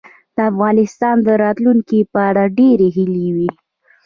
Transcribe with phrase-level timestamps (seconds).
[0.35, 3.49] د افغانستان د راتلونکې په اړه ډېرې هیلې وې.